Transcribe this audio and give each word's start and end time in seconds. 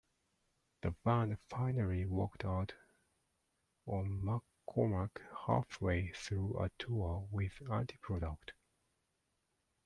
The 0.81 0.95
band 1.05 1.37
finally 1.47 2.07
walked 2.07 2.43
out 2.43 2.73
on 3.85 4.19
McCormack 4.67 5.17
halfway 5.45 6.11
through 6.13 6.57
a 6.59 6.71
tour 6.83 7.27
with 7.29 7.51
AntiProduct. 7.59 8.53